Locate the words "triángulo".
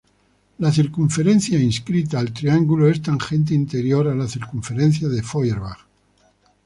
2.33-2.89